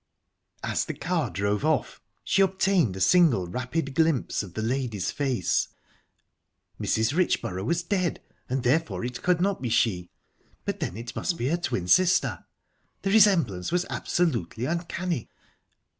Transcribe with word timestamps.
As 0.63 0.85
the 0.85 0.95
car 0.95 1.29
drove 1.29 1.63
off 1.63 2.01
she 2.23 2.41
obtained 2.41 2.95
a 2.95 2.99
single 2.99 3.45
rapid 3.45 3.93
glimpse 3.93 4.41
of 4.41 4.55
the 4.55 4.63
lady's 4.63 5.11
face. 5.11 5.67
Mrs. 6.81 7.13
Richborough 7.15 7.65
was 7.65 7.83
dead, 7.83 8.19
and 8.49 8.63
therefore 8.63 9.05
it 9.05 9.21
could 9.21 9.39
not 9.39 9.61
be 9.61 9.69
she; 9.69 10.09
but, 10.65 10.79
then, 10.79 10.97
it 10.97 11.15
must 11.15 11.37
be 11.37 11.49
her 11.49 11.57
twin 11.57 11.87
sister. 11.87 12.43
The 13.03 13.11
resemblance 13.11 13.71
was 13.71 13.85
absolutely 13.91 14.65
uncanny... 14.65 15.29